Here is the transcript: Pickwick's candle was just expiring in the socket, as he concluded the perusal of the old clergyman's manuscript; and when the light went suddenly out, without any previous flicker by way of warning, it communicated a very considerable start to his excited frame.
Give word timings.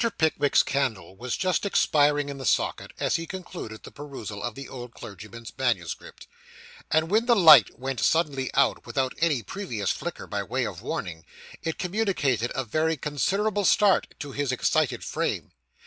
Pickwick's 0.17 0.63
candle 0.63 1.15
was 1.15 1.37
just 1.37 1.63
expiring 1.63 2.27
in 2.29 2.39
the 2.39 2.43
socket, 2.47 2.91
as 2.99 3.17
he 3.17 3.27
concluded 3.27 3.83
the 3.83 3.91
perusal 3.91 4.41
of 4.41 4.55
the 4.55 4.67
old 4.67 4.95
clergyman's 4.95 5.53
manuscript; 5.55 6.25
and 6.89 7.11
when 7.11 7.27
the 7.27 7.35
light 7.35 7.77
went 7.77 7.99
suddenly 7.99 8.49
out, 8.55 8.87
without 8.87 9.13
any 9.19 9.43
previous 9.43 9.91
flicker 9.91 10.25
by 10.25 10.41
way 10.41 10.65
of 10.65 10.81
warning, 10.81 11.23
it 11.61 11.77
communicated 11.77 12.51
a 12.55 12.63
very 12.65 12.97
considerable 12.97 13.63
start 13.63 14.15
to 14.17 14.31
his 14.31 14.51
excited 14.51 15.03
frame. 15.03 15.51